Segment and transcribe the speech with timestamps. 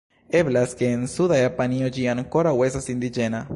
[0.37, 3.47] Eblas ke en suda Japanio ĝi ankaŭ estas indiĝena.